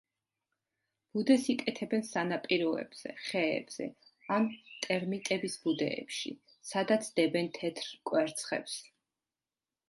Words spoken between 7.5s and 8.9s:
თეთრ კვერცხებს.